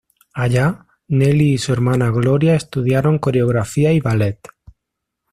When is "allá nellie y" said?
0.33-1.57